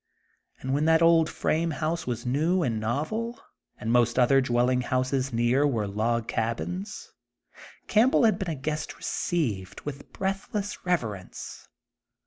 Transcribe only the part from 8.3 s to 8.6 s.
been a